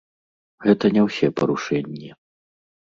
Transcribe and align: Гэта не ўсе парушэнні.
Гэта 0.63 0.85
не 0.97 1.05
ўсе 1.09 1.31
парушэнні. 1.43 2.09